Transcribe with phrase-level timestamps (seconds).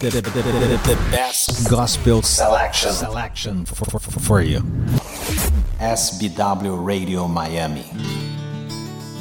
[0.00, 4.62] the, the, the, the best gospel selection, selection for, for, for you.
[5.78, 7.84] SBW Radio Miami.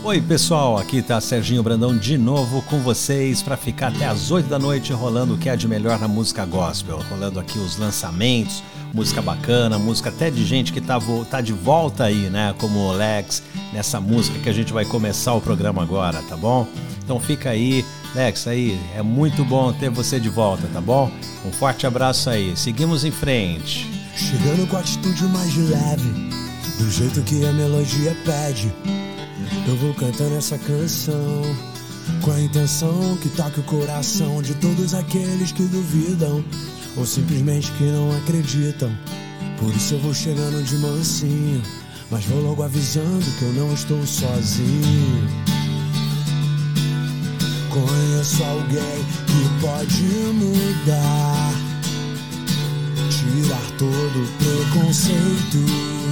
[0.05, 4.47] Oi, pessoal, aqui tá Serginho Brandão de novo com vocês para ficar até as 8
[4.47, 8.63] da noite rolando o que é de melhor na música gospel, rolando aqui os lançamentos,
[8.93, 10.97] música bacana, música até de gente que tá,
[11.29, 13.43] tá de volta aí, né, como o Lex,
[13.73, 16.65] nessa música que a gente vai começar o programa agora, tá bom?
[17.03, 17.83] Então fica aí,
[18.15, 21.11] Lex, aí, é muito bom ter você de volta, tá bom?
[21.45, 23.87] Um forte abraço aí, seguimos em frente.
[24.15, 26.09] Chegando com a atitude mais leve,
[26.79, 28.73] do jeito que a melodia pede.
[29.67, 31.43] Eu vou cantando essa canção
[32.21, 36.43] com a intenção que toque o coração de todos aqueles que duvidam
[36.97, 38.91] ou simplesmente que não acreditam.
[39.59, 41.61] Por isso eu vou chegando de mansinho,
[42.09, 45.58] mas vou logo avisando que eu não estou sozinho.
[47.69, 51.53] Conheço alguém que pode mudar,
[53.09, 56.09] tirar todo preconceito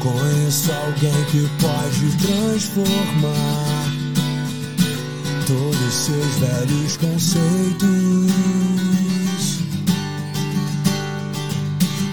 [0.00, 3.84] Conheço alguém que pode transformar
[5.44, 8.32] todos seus velhos conceitos.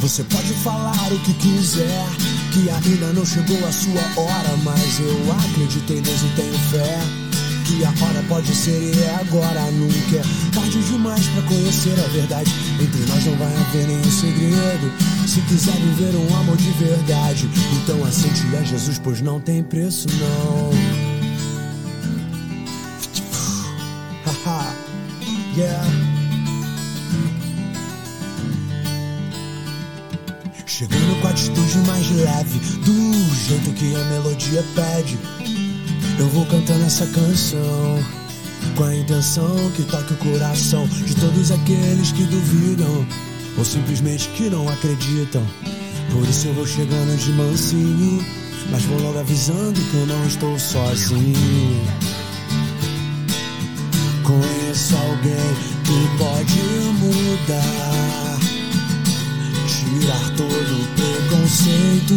[0.02, 2.08] Você pode falar o que quiser,
[2.52, 7.25] que ainda não chegou a sua hora, mas eu acredito em Deus e tenho fé.
[7.66, 10.22] Que a hora pode ser e é agora, nunca é
[10.54, 12.52] tarde demais para conhecer a verdade.
[12.80, 14.94] Entre nós não vai haver nenhum segredo.
[15.28, 17.50] Se quiser viver um amor de verdade,
[17.82, 20.70] então aceite a Jesus, pois não tem preço, não.
[24.46, 24.76] Haha,
[25.58, 26.16] yeah.
[30.68, 35.18] Chegando com a atitude mais leve, do jeito que a melodia pede.
[36.18, 38.04] Eu vou cantando essa canção
[38.76, 43.06] com a intenção que toque o coração de todos aqueles que duvidam
[43.58, 45.46] ou simplesmente que não acreditam.
[46.12, 48.26] Por isso eu vou chegando de mansinho,
[48.72, 51.86] mas vou logo avisando que eu não estou sozinho.
[54.24, 56.60] Conheço alguém que pode
[57.00, 58.40] mudar,
[59.68, 62.16] tirar todo o preconceito.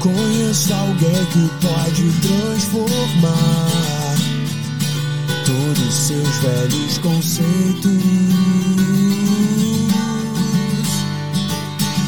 [0.00, 4.16] Conheço alguém que pode transformar
[5.44, 8.00] todos seus velhos conceitos.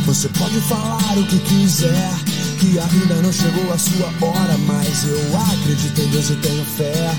[0.06, 2.14] Você pode falar o que quiser,
[2.58, 7.14] que ainda não chegou a sua hora, mas eu acredito em Deus e tenho fé.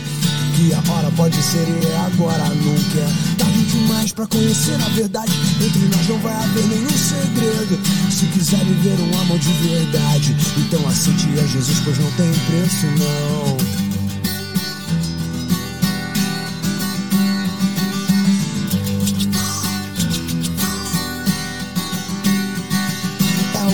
[0.55, 4.89] Que a hora pode ser e é agora, nunca é tarde demais pra conhecer a
[4.89, 5.31] verdade.
[5.61, 7.79] Entre nós não vai haver nenhum segredo.
[8.11, 12.85] Se quiser viver um amor de verdade, então aceite a Jesus, pois não tem preço,
[12.97, 13.82] não.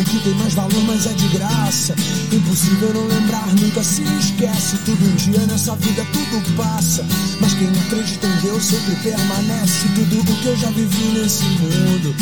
[0.09, 1.96] Que tem mais valor, mas é de graça.
[2.31, 4.78] Impossível não lembrar, nunca se esquece.
[4.86, 7.06] Tudo um dia nessa vida, tudo passa.
[7.40, 9.88] Mas quem acredita em Deus sempre permanece.
[9.96, 12.16] Tudo o que eu já vivi nesse mundo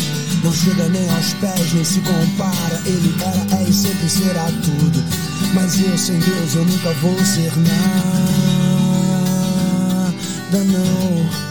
[0.44, 2.81] não chega nem aos pés, nem se compara.
[2.86, 5.04] Ele era, é e sempre será tudo.
[5.54, 7.74] Mas eu sem Deus, eu nunca vou ser nada,
[10.52, 11.48] não.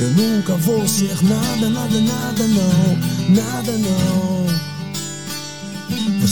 [0.00, 2.96] Eu nunca vou ser nada, nada, nada, não.
[3.34, 4.69] Nada, não.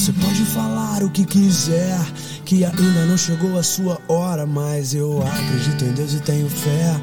[0.08, 2.00] Você pode falar o que quiser,
[2.46, 6.98] que ainda não chegou a sua hora, mas eu acredito em Deus e tenho fé.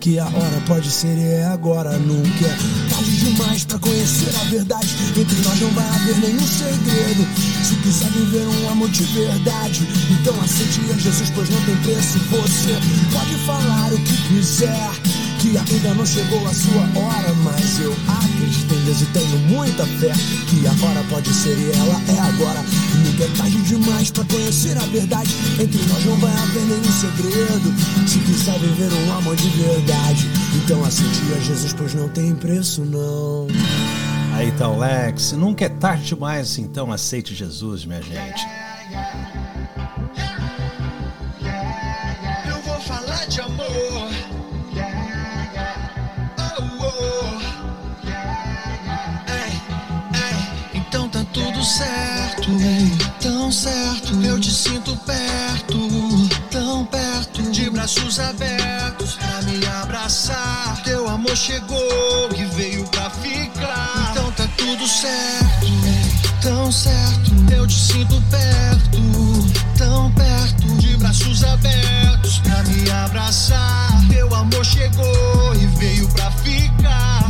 [0.00, 2.56] Que a hora pode ser e é agora, nunca é
[2.88, 4.88] tarde demais para conhecer a verdade.
[5.14, 7.26] Entre nós não vai haver nenhum segredo.
[7.62, 12.18] Se quiser viver um amor de verdade, então aceite a Jesus, pois não tem preço.
[12.18, 12.72] Você
[13.12, 14.92] pode falar o que quiser
[15.40, 20.12] que ainda não chegou a sua hora, mas eu acredito e tenho muita fé
[20.48, 22.64] que a hora pode ser e ela é agora.
[23.04, 25.30] Nunca é tarde demais para conhecer a verdade.
[25.60, 27.74] Entre nós não vai haver nenhum segredo.
[28.06, 32.84] Se quiser viver um amor de verdade, então aceite a Jesus, pois não tem preço
[32.84, 33.48] não.
[34.34, 38.46] Aí então, Lex, nunca é tarde demais, então aceite Jesus, minha gente.
[53.46, 54.12] Tão certo.
[54.24, 55.78] Eu te sinto perto,
[56.50, 57.42] tão perto.
[57.52, 60.82] De braços abertos pra me abraçar.
[60.82, 64.08] Teu amor chegou e veio pra ficar.
[64.10, 65.66] Então tá tudo certo,
[66.42, 67.30] tão certo.
[67.52, 69.00] Eu te sinto perto,
[69.78, 70.66] tão perto.
[70.78, 74.08] De braços abertos pra me abraçar.
[74.08, 77.28] Teu amor chegou e veio pra ficar.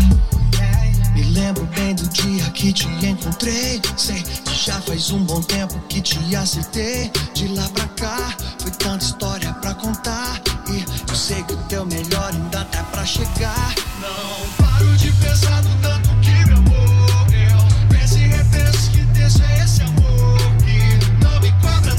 [1.37, 3.83] Lembro bem do dia que te encontrei.
[3.95, 7.13] Sei que já faz um bom tempo que te acertei.
[7.35, 10.41] De lá pra cá, foi tanta história pra contar.
[10.67, 13.75] E eu sei que o teu melhor ainda tá pra chegar.
[14.01, 17.07] Não paro de pensar no tanto que me amou.
[17.31, 21.96] Eu penso e repenso que deixa esse amor que não me cobra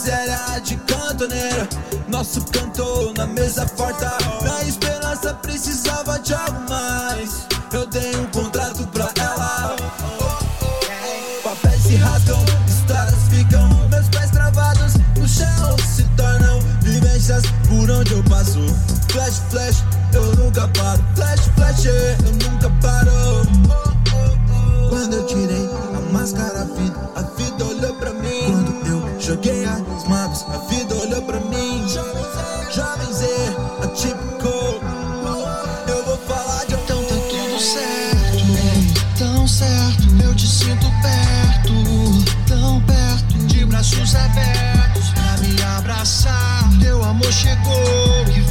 [0.00, 1.68] miséria de cantoneiro.
[2.08, 7.46] Nosso cantor na mesa farta Minha esperança precisava de algo mais.
[7.72, 9.76] Eu dei um contrato pra ela.
[11.44, 13.68] Papéis se rasgam, estradas ficam.
[13.90, 18.60] Meus pés travados no chão Se tornam vivências por onde eu passo.
[19.10, 21.04] Flash, flash, eu nunca paro.
[21.14, 23.09] Flash, flash, eu nunca paro
[47.32, 48.49] chegou que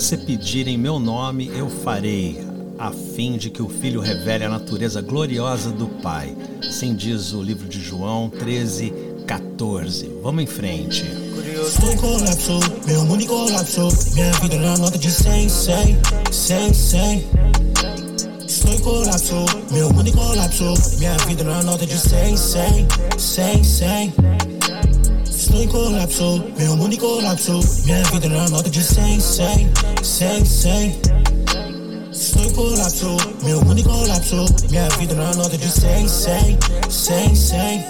[0.00, 2.42] você pedir em meu nome eu farei,
[2.78, 6.34] a fim de que o Filho revele a natureza gloriosa do Pai.
[6.66, 8.94] Assim diz o livro de João 13,
[9.26, 10.10] 14.
[10.22, 11.04] Vamos em frente.
[11.04, 13.88] Estou em colapso, meu mundo em colapso.
[14.14, 15.98] Minha vida na nota de 100, 100,
[16.32, 17.24] 100, 100.
[18.46, 19.34] Estou em colapso,
[19.70, 20.96] meu mundo em colapso.
[20.96, 22.88] Minha vida na nota de 100, 100,
[23.18, 24.49] 100, 100.
[25.50, 27.60] Estou em colapso, meu mundo em colapso.
[27.84, 31.00] Minha vida na nota de 100, 100, 100, 100.
[32.12, 34.46] Estou em colapso, meu mundo em colapso.
[34.70, 37.84] Minha vida na nota de 100, 100, 100, 100.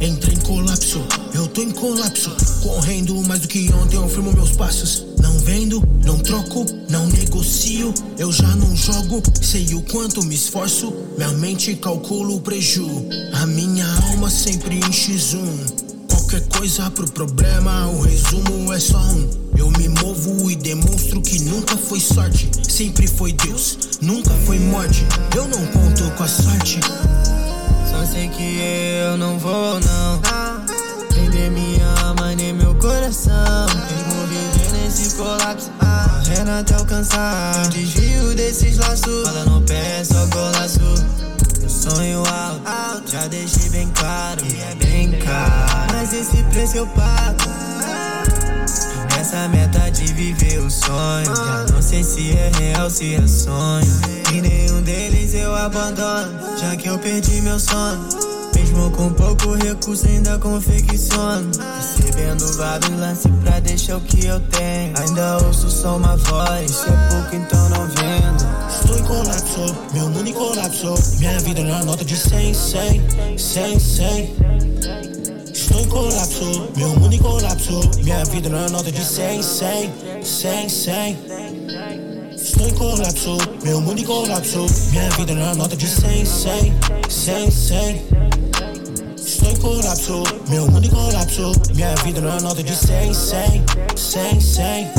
[0.00, 2.34] Entrei em colapso, eu tô em colapso.
[2.62, 5.04] Correndo mais do que ontem, eu firmo meus passos.
[5.20, 7.92] Não vendo, não troco, não negocio.
[8.16, 10.90] Eu já não jogo, sei o quanto me esforço.
[11.18, 13.06] Minha mente calcula o preju.
[13.34, 15.85] A minha alma sempre em X1.
[16.26, 19.30] Qualquer coisa pro problema, o resumo é só um.
[19.56, 25.06] Eu me movo e demonstro que nunca foi sorte, sempre foi Deus, nunca foi morte.
[25.36, 26.80] Eu não conto com a sorte.
[27.88, 28.58] Só sei que
[29.08, 30.20] eu não vou, não.
[31.14, 33.66] Vender minha alma nem meu coração.
[33.88, 37.66] Mesmo viver nesse colapso, correndo até alcançar.
[37.66, 40.80] Eu desvio desses laços, fala no pé, só golaço.
[41.76, 42.22] Sonho
[42.64, 44.42] alto, já deixei bem claro.
[44.44, 47.36] E é bem caro, mas esse preço eu pago.
[49.14, 51.26] Nessa meta de viver o sonho.
[51.26, 54.00] Já não sei se é real, se é sonho.
[54.32, 58.25] E nenhum deles eu abandono, já que eu perdi meu sono.
[58.66, 61.50] Mesmo com pouco recurso, ainda confecciono.
[61.76, 64.92] Recebendo vários lances pra deixar o que eu tenho.
[64.98, 68.44] Ainda ouço só uma voz, se é pouco então não vendo.
[68.68, 70.94] Estou em colapso, meu mundo em colapso.
[71.18, 74.36] Minha vida na nota de 100, 100, 100, 100.
[75.52, 77.80] Estou em colapso, meu mundo em colapso.
[78.02, 79.92] Minha vida na nota de 100, 100,
[80.24, 81.18] 100, 100.
[82.34, 84.66] Estou em colapso, meu mundo em colapso.
[84.90, 86.74] Minha vida na nota de 100, 100,
[87.08, 88.35] 100, 100.
[89.54, 91.52] Colapso, meu mundo em colapso.
[91.74, 93.64] Minha vida na nota de 100, 100,
[93.96, 94.90] 100, 100.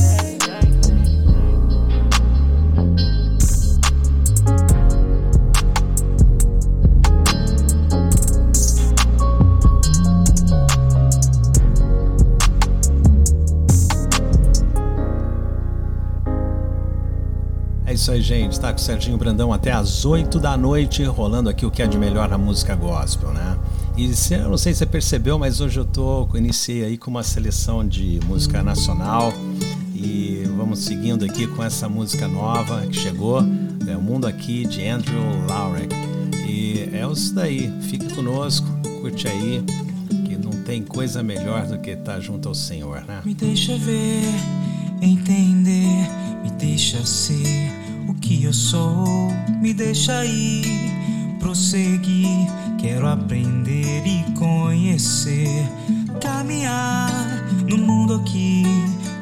[17.86, 18.60] É isso aí, gente.
[18.60, 21.88] Tá com o Serginho Brandão até às 8 da noite, rolando aqui o que é
[21.88, 23.58] de melhor na música gospel, né?
[23.98, 27.10] E se, eu não sei se você percebeu, mas hoje eu tô iniciei aí com
[27.10, 29.34] uma seleção de música nacional
[29.96, 33.40] e vamos seguindo aqui com essa música nova que chegou,
[33.88, 35.96] é o Mundo Aqui de Andrew Laurek.
[36.48, 37.74] E é isso daí.
[37.82, 38.68] Fique conosco,
[39.02, 39.64] curte aí,
[40.26, 43.24] que não tem coisa melhor do que estar junto ao Senhor, né?
[43.26, 44.32] Me deixa ver,
[45.02, 46.08] entender,
[46.44, 47.72] me deixa ser
[48.08, 49.08] o que eu sou,
[49.60, 50.66] me deixa ir,
[51.40, 52.48] prosseguir.
[52.78, 55.68] Quero aprender e conhecer,
[56.22, 57.10] caminhar
[57.68, 58.64] no mundo aqui.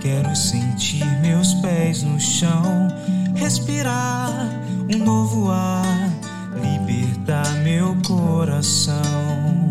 [0.01, 2.87] Quero sentir meus pés no chão,
[3.35, 4.31] respirar
[4.93, 6.09] um novo ar,
[6.61, 9.64] libertar meu coração.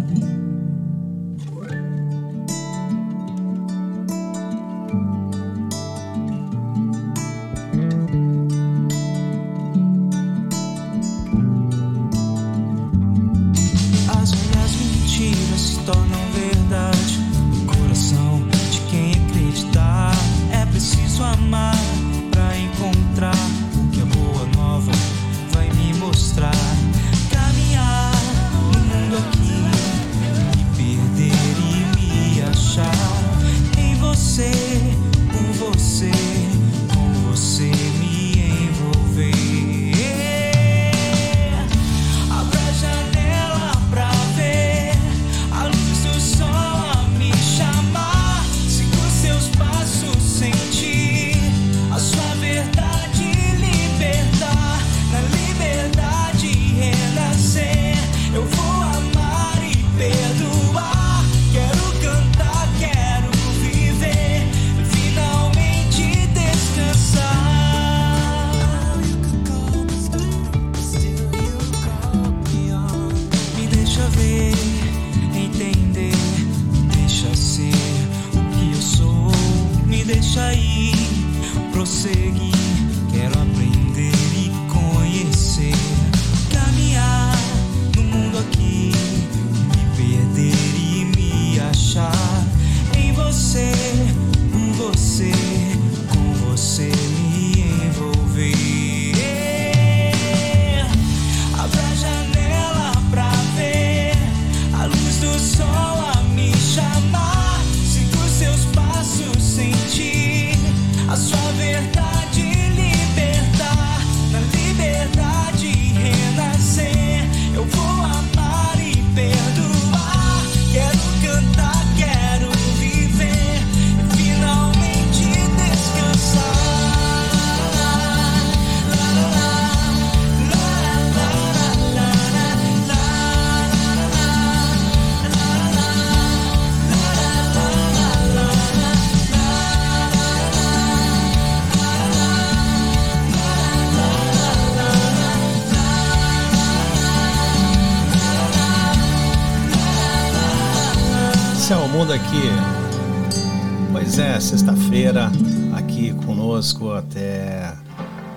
[156.55, 157.73] conosco até.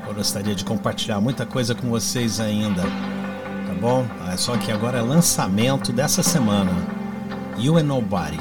[0.08, 4.06] Eu gostaria de compartilhar muita coisa com vocês ainda, tá bom?
[4.34, 6.72] É só que agora é lançamento dessa semana.
[7.58, 8.40] You and Nobody.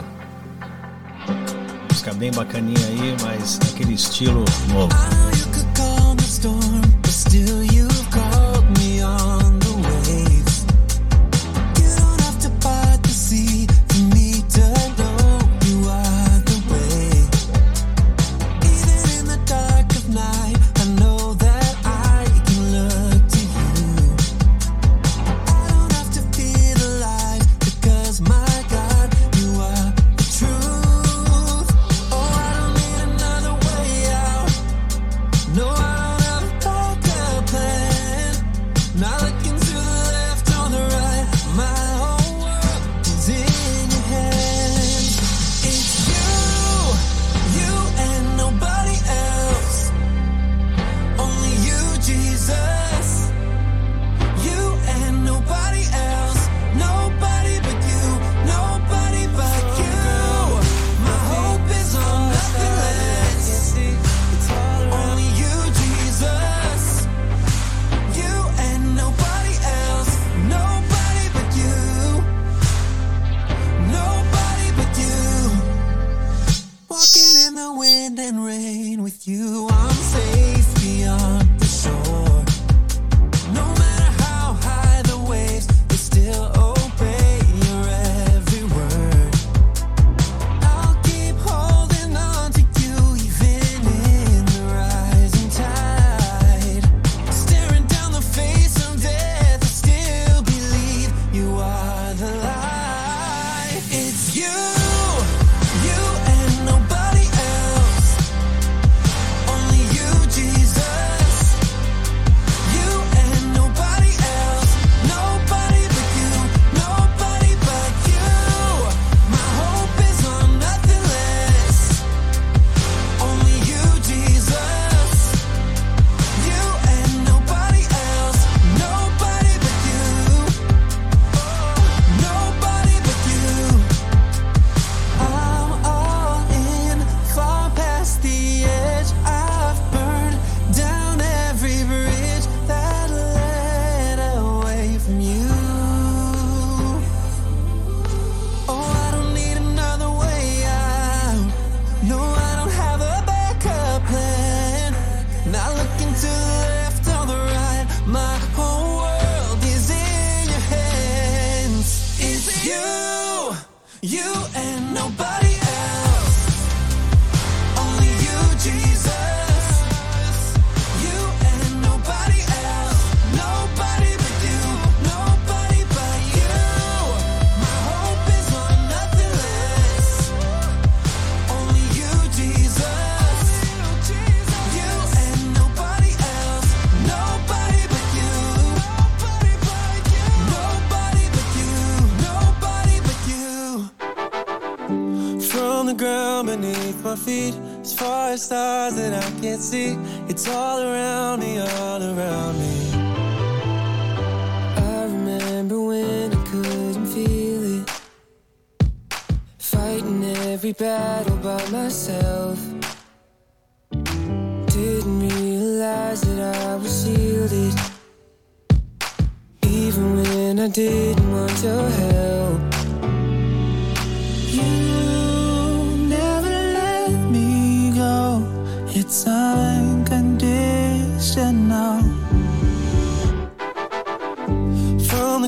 [1.91, 4.95] Música bem bacaninha aí, mas aquele estilo novo.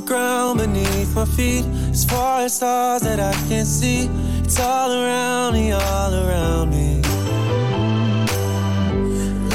[0.08, 1.66] ground beneath my feet.
[1.90, 4.08] As far as stars that I can see,
[4.42, 7.02] it's all around me, all around me.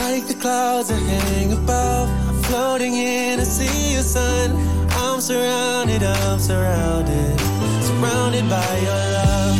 [0.02, 2.08] Like the clouds that hang above,
[2.46, 4.52] floating in a sea of sun.
[4.92, 7.39] I'm surrounded, I'm surrounded,
[7.88, 9.58] surrounded by your love.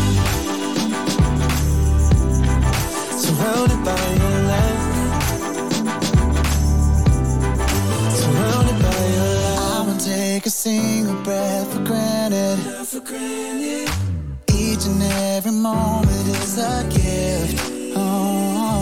[3.26, 4.33] Surrounded by your
[10.44, 12.60] take a single breath for granted.
[14.54, 17.64] Each and every moment is a gift.
[17.96, 18.82] Oh,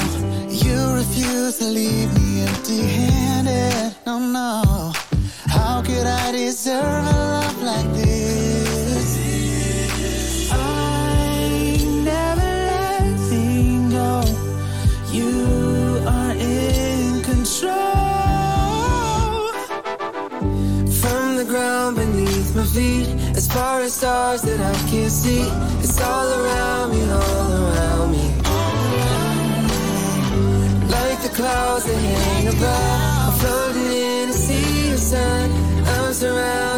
[0.49, 3.95] you refuse to leave me empty handed.
[4.07, 4.91] No, no.
[5.47, 7.30] How could I deserve a
[23.41, 25.41] stars that I can't see.
[25.79, 28.25] It's all around me, all around me.
[30.87, 32.61] Like the clouds that hang above.
[32.63, 35.51] I'm floating in a sea of sun.
[35.87, 36.70] I'm surrounded,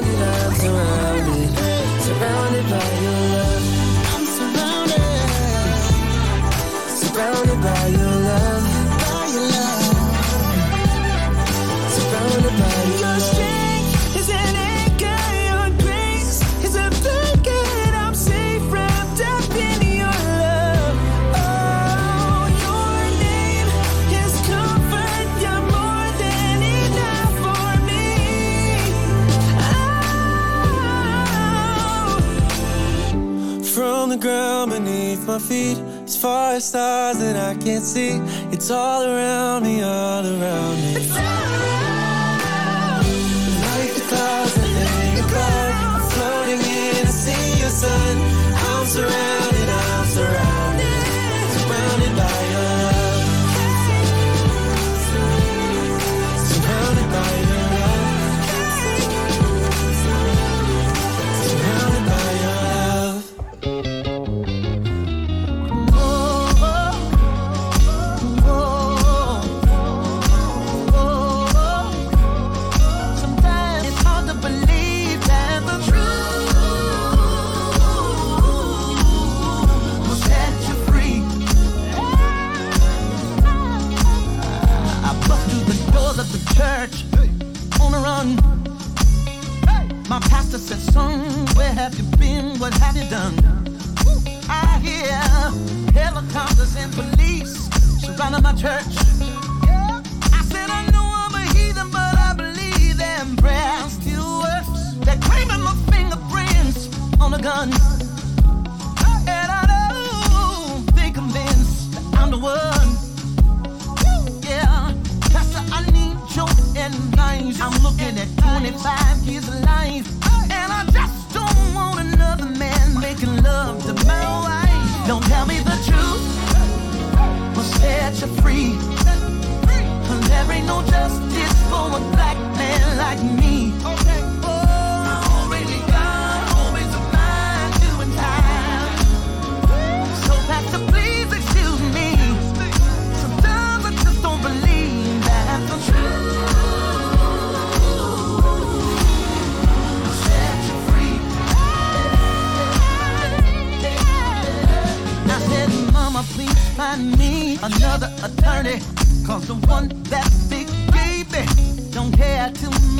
[34.23, 35.77] ground beneath my feet.
[36.05, 38.21] As far as stars that I can't see,
[38.53, 41.32] it's all around me, all around me.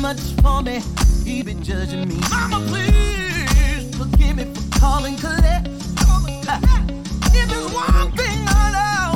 [0.04, 0.82] Much for me.
[1.24, 2.20] He been judging me.
[2.30, 5.70] Mama, please forgive me for calling collect.
[7.34, 9.12] If there's one thing I know,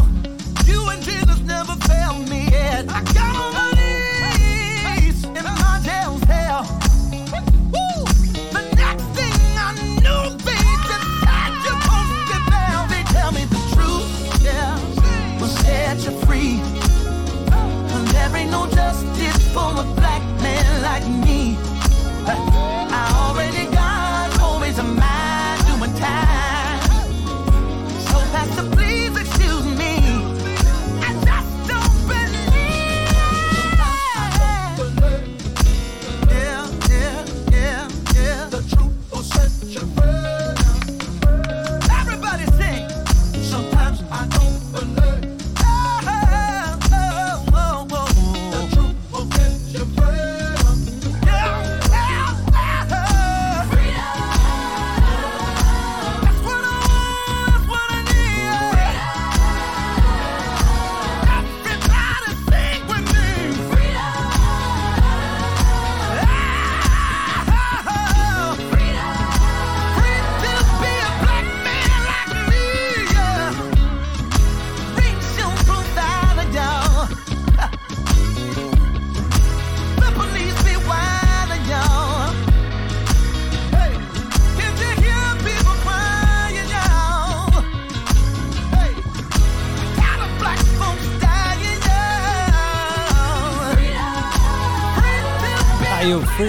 [0.66, 2.86] you and Jesus never failed me yet.
[2.88, 6.64] I got on my knees in my jail cell.
[7.74, 8.06] Woo!
[8.56, 12.88] The next thing I knew, faith inside you won't get down.
[12.88, 14.08] They tell me the truth,
[14.42, 14.80] yeah,
[15.38, 16.62] will set you free.
[17.52, 19.17] And there ain't no justice
[19.58, 21.67] for a black man like me.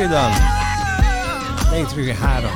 [0.09, 0.31] Freedom,
[1.71, 2.49] Daytree Haddon.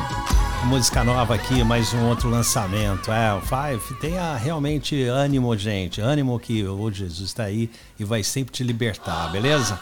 [0.65, 3.13] Música nova aqui, mais um outro lançamento.
[3.13, 6.01] É, o Five tenha realmente ânimo, gente.
[6.01, 7.69] Ânimo que o Jesus está aí
[8.01, 9.79] e vai sempre te libertar, beleza?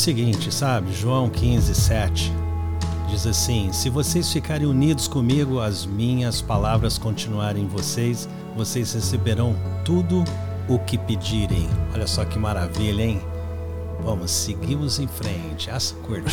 [0.00, 0.92] seguinte, sabe?
[0.92, 2.32] João 15, 7
[3.10, 9.54] diz assim: Se vocês ficarem unidos comigo, as minhas palavras continuarem em vocês, vocês receberão
[9.84, 10.24] tudo
[10.68, 11.68] o que pedirem.
[11.92, 13.20] Olha só que maravilha, hein?
[14.02, 15.68] Vamos, seguimos em frente.
[15.68, 16.30] Essa curta.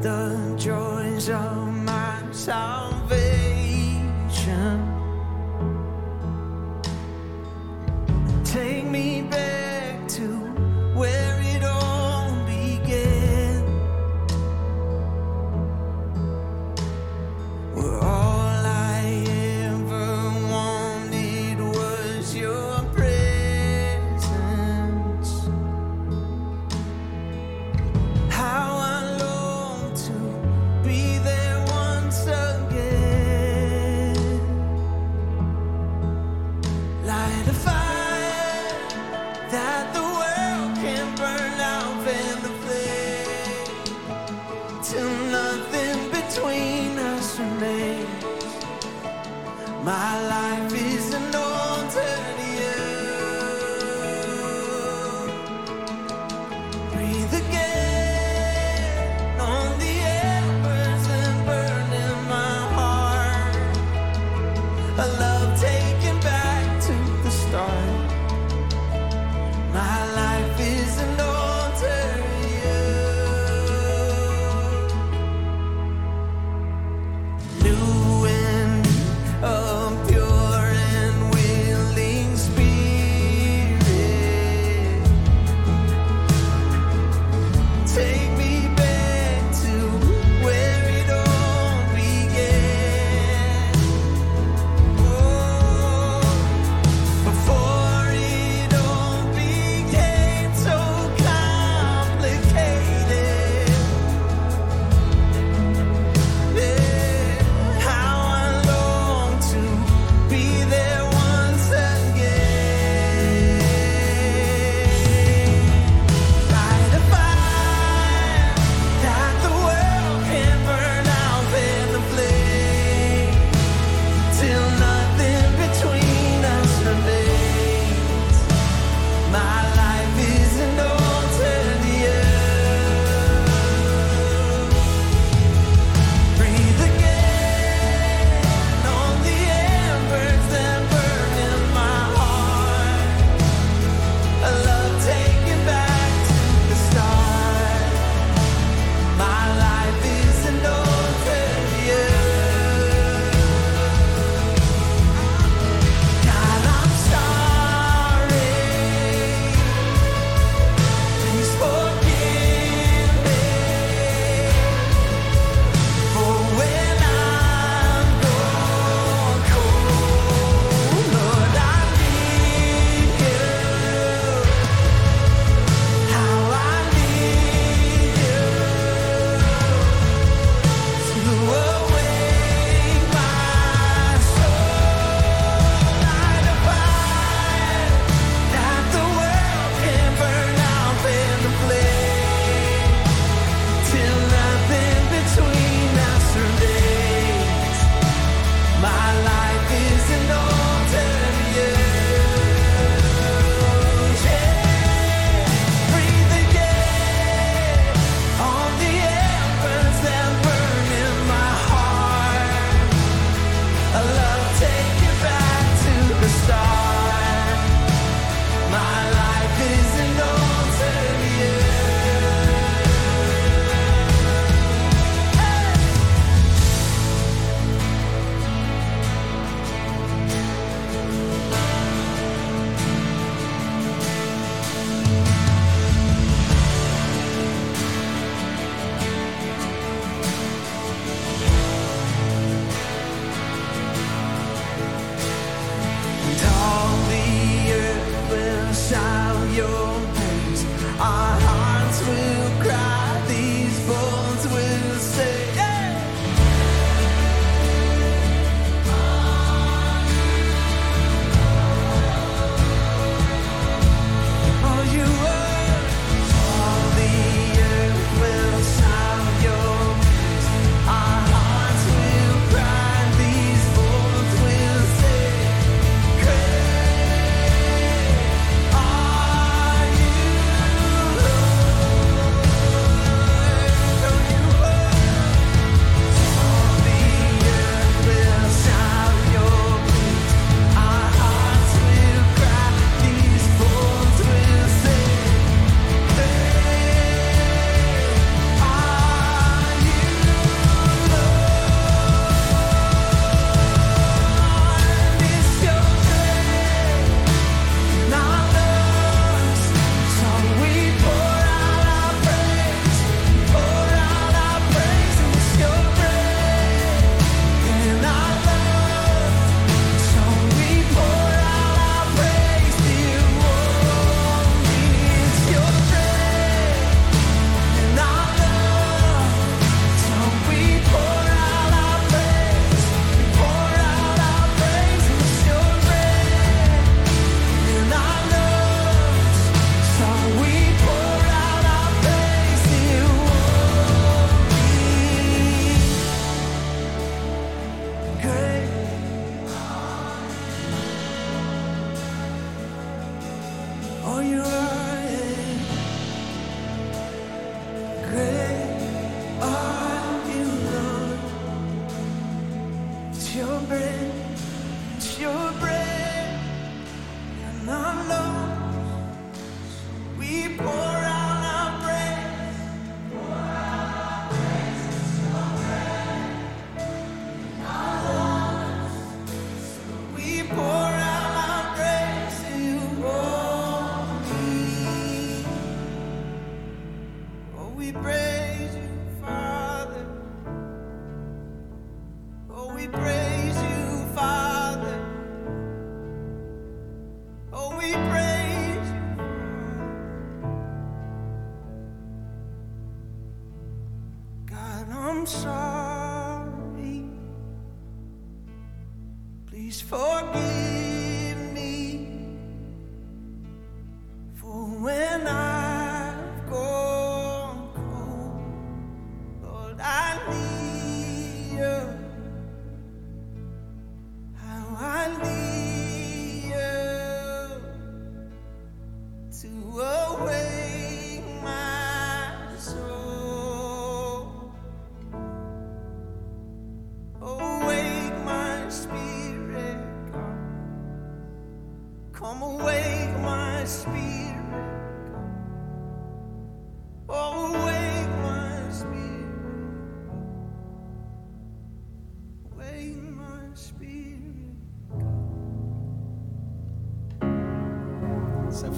[0.00, 3.18] the joys of my salvation.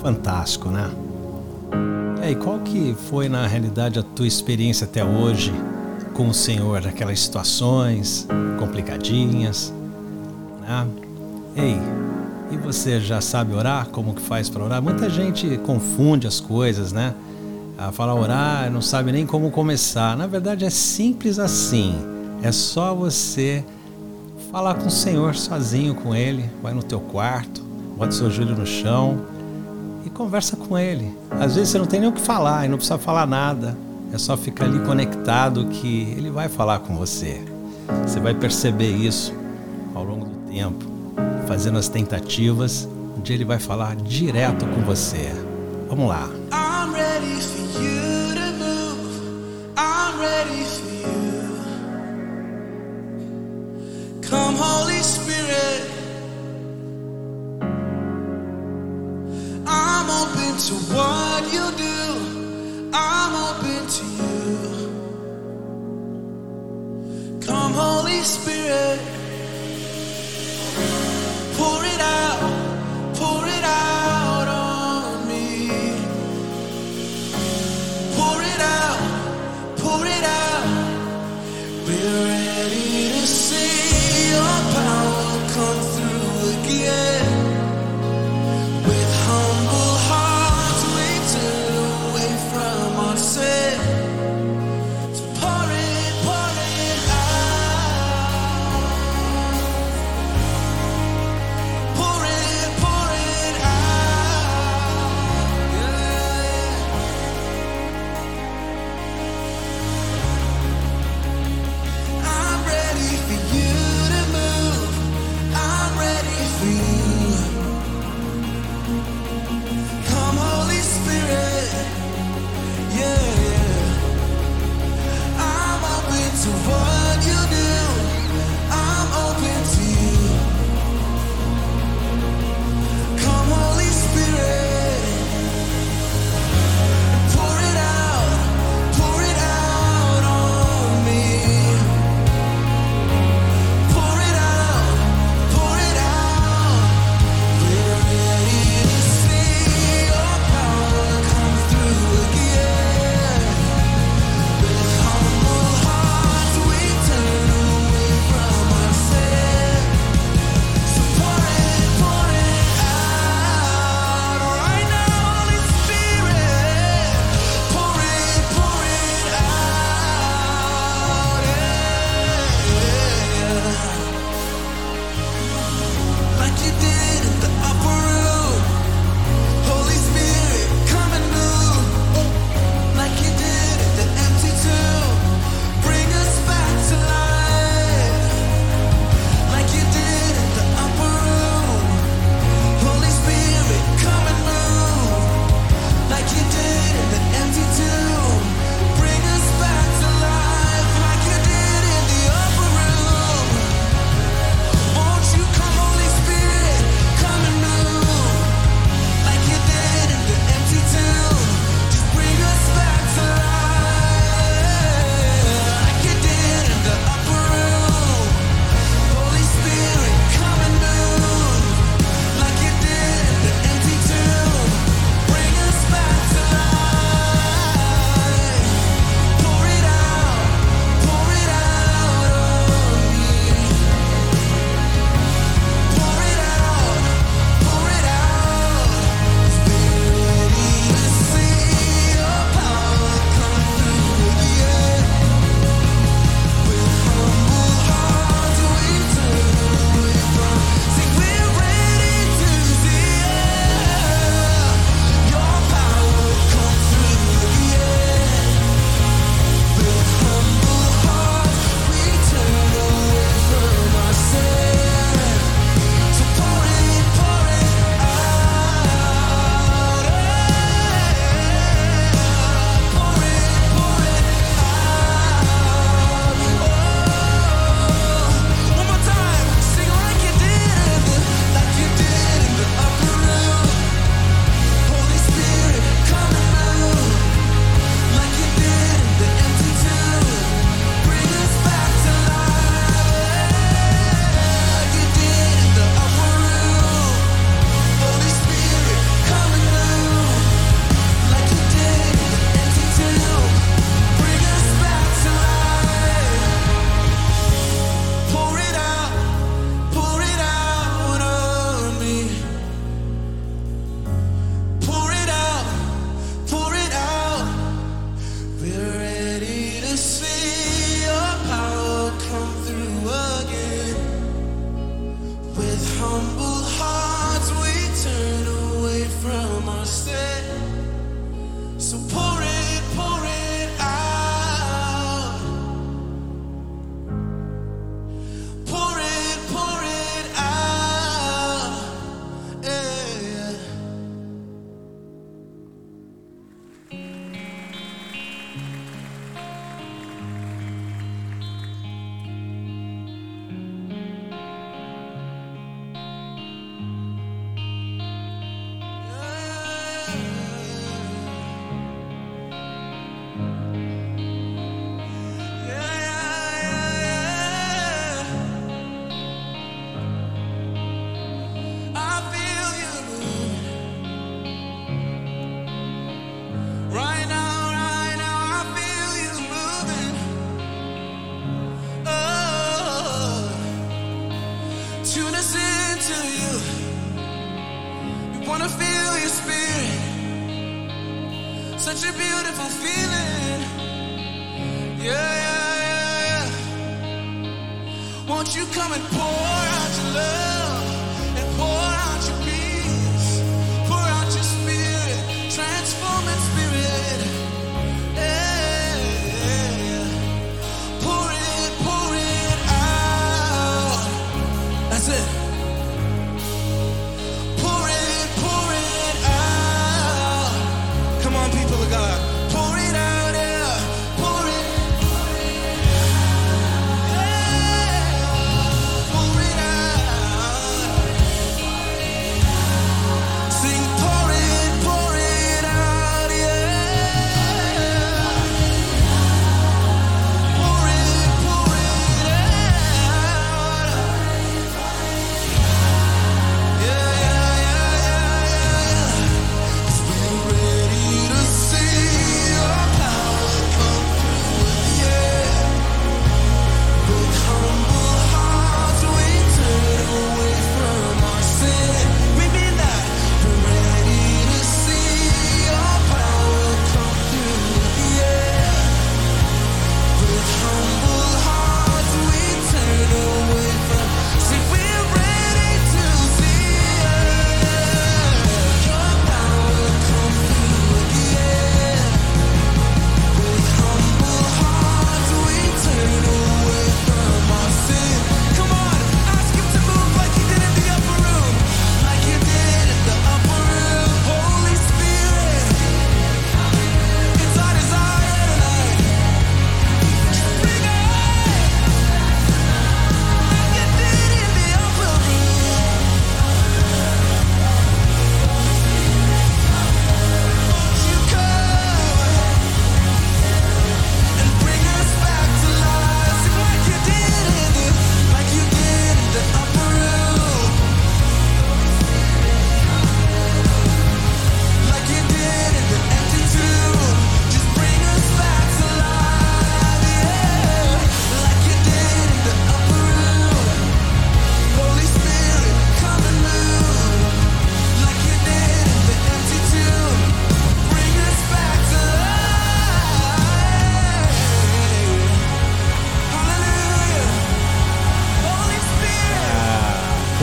[0.01, 0.90] Fantástico, né?
[2.20, 5.53] E aí, qual que foi na realidade a tua experiência até hoje
[6.14, 6.86] com o Senhor?
[6.86, 8.26] Aquelas situações
[8.59, 9.72] complicadinhas,
[10.61, 10.86] né?
[11.57, 11.78] Ei,
[12.51, 13.88] e você já sabe orar?
[13.88, 14.82] Como que faz para orar?
[14.82, 17.14] Muita gente confunde as coisas, né?
[17.78, 20.16] Ah, fala orar, não sabe nem como começar.
[20.16, 21.94] Na verdade é simples assim.
[22.42, 23.64] É só você
[24.53, 26.44] falar com o Senhor sozinho com Ele.
[26.62, 27.62] Vai no teu quarto,
[27.96, 29.39] bota seu joelho no chão e
[30.21, 31.16] conversa com Ele.
[31.31, 33.75] Às vezes você não tem nem o que falar e não precisa falar nada.
[34.12, 37.43] É só ficar ali conectado que Ele vai falar com você.
[38.07, 39.33] Você vai perceber isso
[39.95, 40.85] ao longo do tempo,
[41.47, 45.33] fazendo as tentativas, onde Ele vai falar direto com você.
[45.89, 46.29] Vamos lá.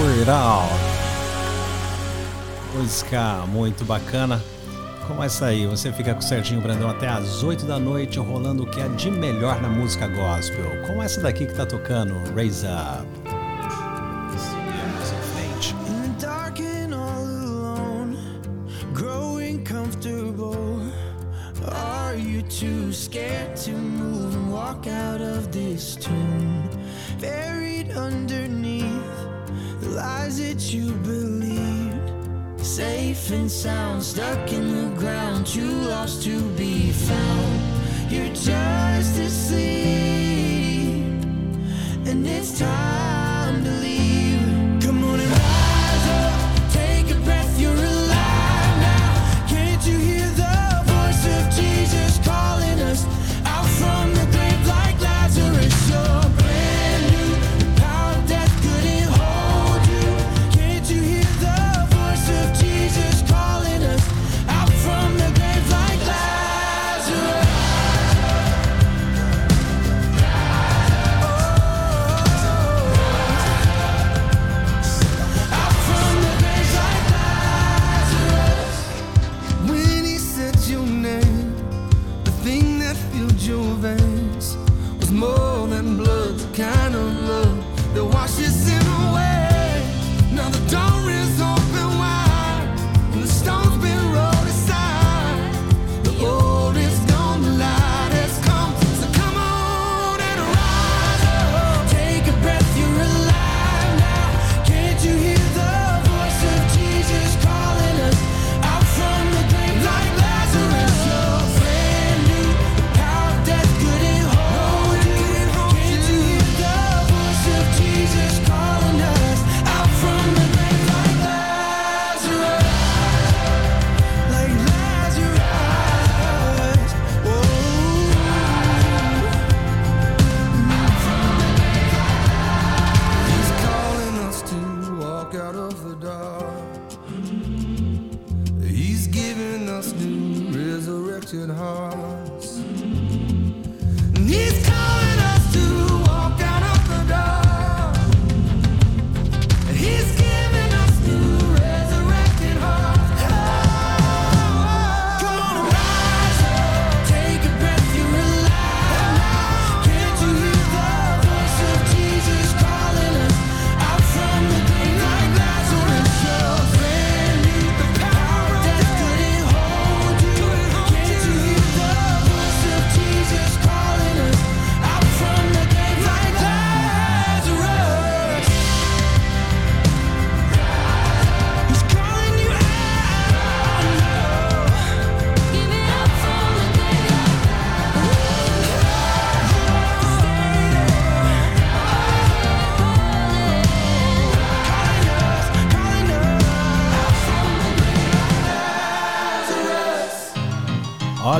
[0.07, 0.69] Rural.
[2.73, 4.41] Música muito bacana.
[5.05, 8.17] Como é essa aí, você fica com o Serginho Brandão até as 8 da noite,
[8.17, 10.65] rolando o que é de melhor na música gospel.
[10.87, 13.05] Como essa daqui que tá tocando, Raise Up.
[22.59, 26.67] Too scared to move and walk out of this tomb
[27.19, 28.46] buried under
[29.97, 31.95] lies that you believed.
[32.63, 38.11] Safe and sound, stuck in the ground, too lost to be found.
[38.11, 39.63] You're just asleep,
[42.09, 43.16] and it's time.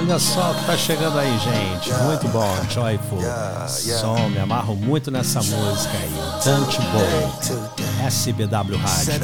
[0.08, 1.94] Olha só o que tá chegando aí, gente.
[2.06, 3.20] Muito bom, Joyful.
[3.68, 6.44] Som, me amarro muito nessa música aí.
[6.46, 7.34] Dante Bowl,
[8.06, 9.20] SBW Rádio.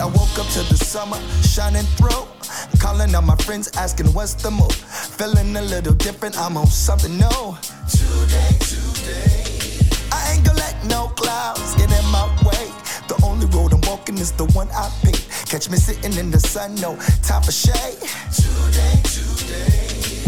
[2.80, 4.74] Calling on my friends, asking what's the move.
[4.74, 7.56] Feeling a little different, I'm on something new.
[7.88, 9.80] Today, today.
[10.12, 12.68] I ain't gonna let no clouds get in my way.
[13.08, 15.16] The only road I'm walking is the one I pick.
[15.48, 18.02] Catch me sitting in the sun, no time for shade.
[18.36, 20.23] Today, today.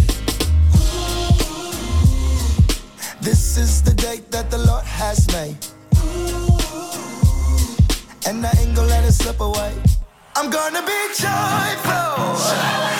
[3.26, 5.58] This is the day that the Lord has made.
[8.28, 9.74] And I ain't gonna let it slip away.
[10.36, 12.95] I'm gonna be joyful.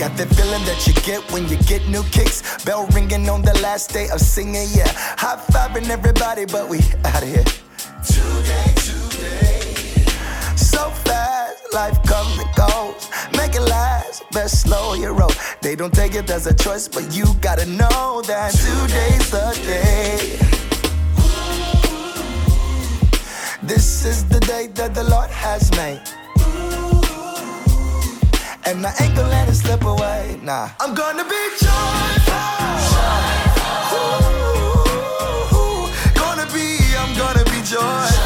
[0.00, 2.64] Got that feeling that you get when you get new kicks.
[2.64, 4.88] Bell ringing on the last day of singing, yeah.
[5.20, 7.44] High fiving everybody, but we out of here.
[8.08, 9.74] Today, today.
[10.56, 13.10] So fast, life comes and goes.
[13.36, 15.32] Make it last, best slow your roll.
[15.60, 20.38] They don't take it as a choice, but you gotta know that today's the day.
[23.62, 26.00] This is the day that the Lord has made.
[28.66, 30.38] And I ain't gonna let it slip away.
[30.42, 30.68] Nah.
[30.80, 32.34] I'm gonna be joyful.
[35.56, 38.20] Ooh, gonna be, I'm gonna be joyful.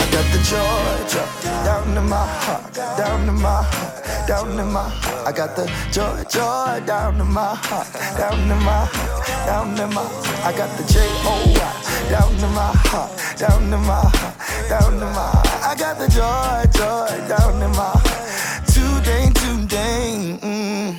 [0.00, 1.28] I got the joy, joy
[1.64, 5.26] down in my heart, down in my heart, down in my heart.
[5.26, 9.88] I got the joy, joy down in my heart, down in my heart, down in
[9.94, 10.04] my.
[10.44, 14.36] I got the J O Y down in my heart, down in my heart,
[14.68, 15.32] down in my.
[15.64, 18.28] I got the joy, joy down in my heart.
[18.68, 20.38] Today, today.
[20.42, 20.94] Mm.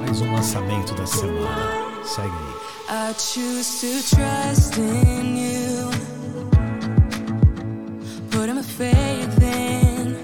[0.00, 2.04] Mais um lançamento da semana.
[2.04, 2.53] Segue aí.
[2.88, 5.90] I choose to trust in you.
[8.30, 10.16] Putting my faith in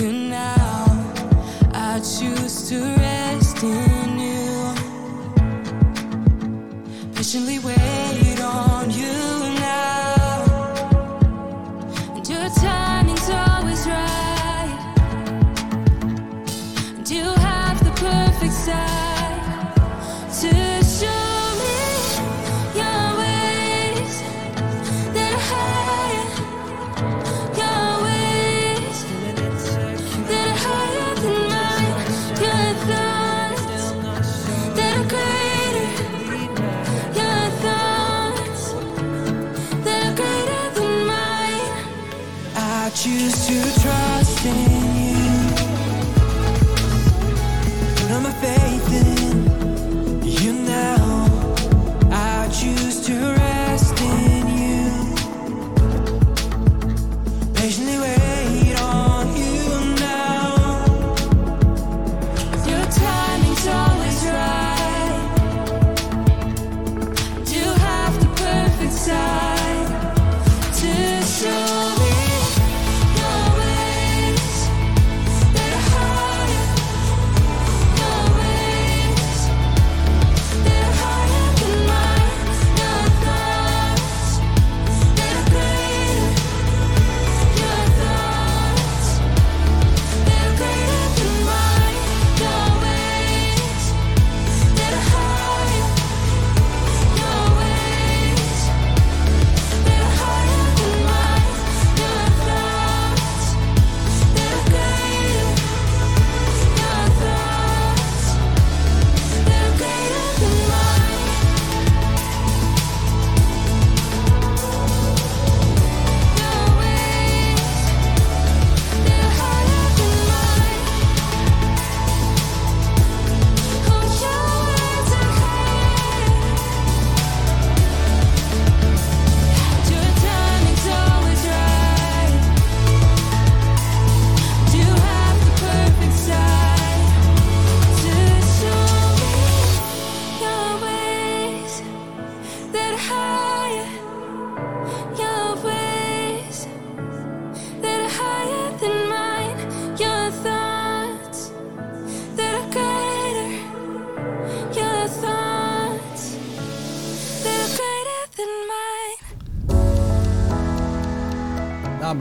[0.00, 0.86] you now.
[1.74, 4.74] I choose to rest in you.
[7.14, 7.58] Patiently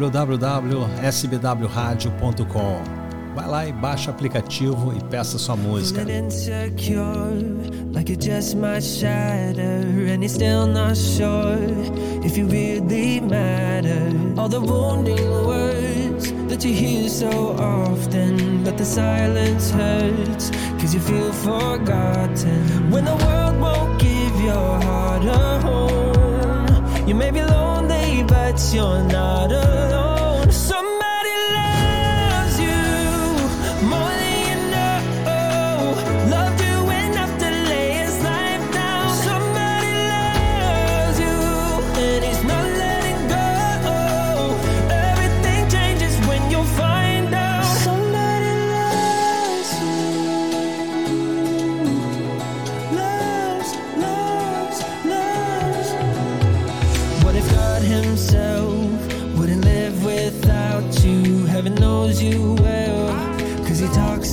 [0.09, 2.97] www.sbwradio.com.
[3.35, 6.03] Vai lá e baixa o aplicativo e peça sua música.
[16.57, 17.29] that you hear so
[17.59, 20.49] often, but the silence hurts,
[20.79, 22.89] cause you feel forgotten.
[22.89, 27.46] When the world won't give your heart a home, you may be
[28.73, 30.06] you're not alone.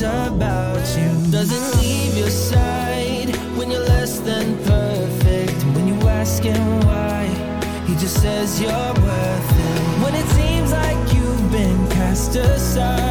[0.04, 5.58] about you doesn't leave your side when you're less than perfect.
[5.74, 7.26] When you ask him why,
[7.86, 10.02] he just says you're worth it.
[10.04, 13.03] When it seems like you've been cast aside.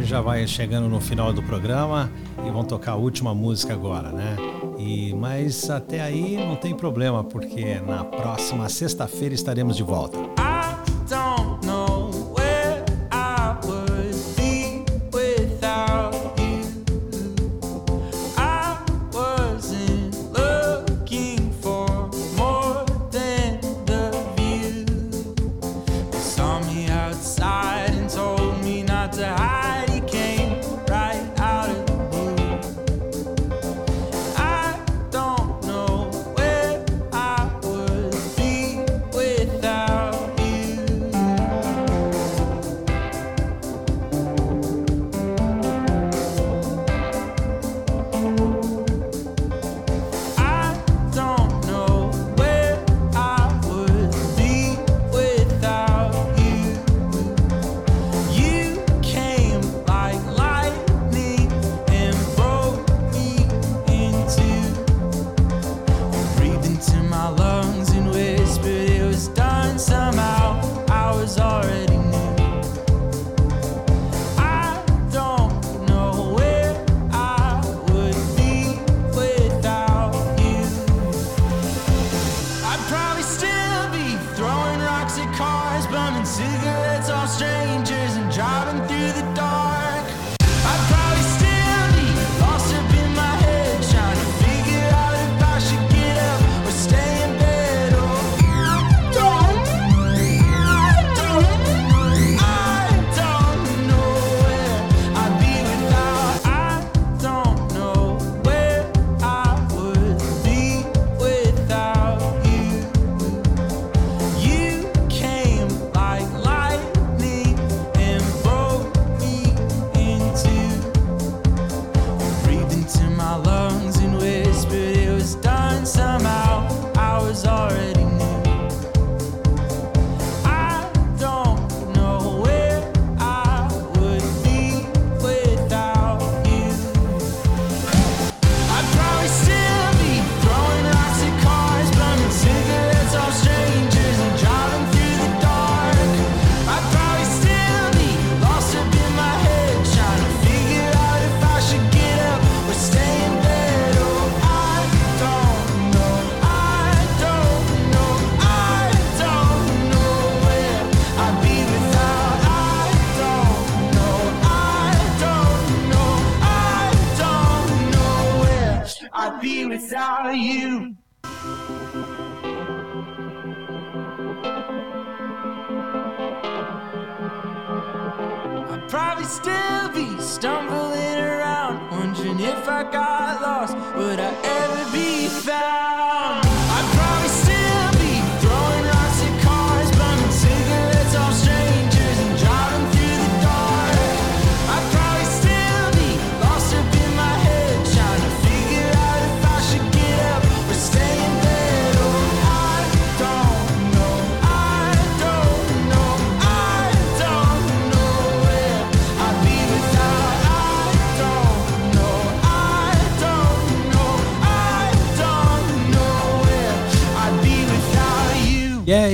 [0.00, 2.10] gente já vai chegando no final do programa
[2.46, 4.36] e vão tocar a última música agora, né?
[4.78, 10.29] E, mas até aí não tem problema, porque na próxima sexta-feira estaremos de volta.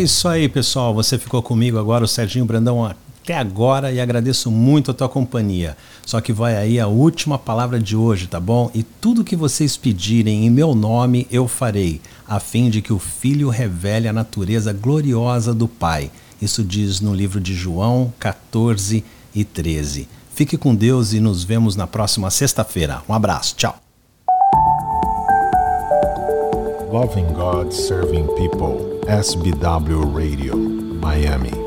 [0.06, 0.94] isso aí, pessoal.
[0.94, 5.76] Você ficou comigo agora, o Serginho Brandão até agora e agradeço muito a tua companhia.
[6.06, 8.70] Só que vai aí a última palavra de hoje, tá bom?
[8.72, 13.00] E tudo que vocês pedirem em meu nome eu farei, a fim de que o
[13.00, 16.10] Filho revele a natureza gloriosa do Pai.
[16.40, 19.04] Isso diz no livro de João 14
[19.34, 20.08] e 13.
[20.32, 23.02] Fique com Deus e nos vemos na próxima sexta-feira.
[23.08, 23.85] Um abraço, tchau.
[26.88, 28.78] Loving God, Serving People,
[29.08, 31.65] SBW Radio, Miami.